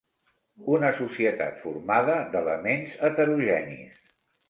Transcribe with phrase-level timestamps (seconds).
[0.77, 4.05] Una societat formada d'elements heterogenis.